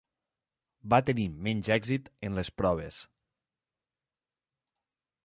[0.93, 2.97] Va tenir menys èxit en les proves.